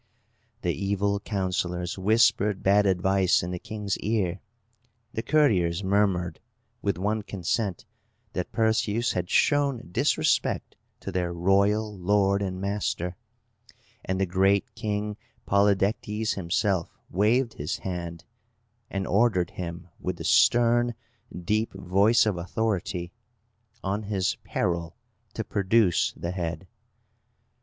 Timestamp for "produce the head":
25.43-26.65